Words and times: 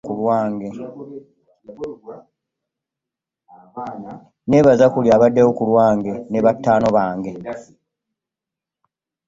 Nebaza 4.49 4.85
buli 4.93 5.09
abaddewo 5.15 5.51
ku 5.57 5.63
lwange 5.69 6.13
ne 6.31 6.39
bato 6.45 6.87
bange. 6.97 7.33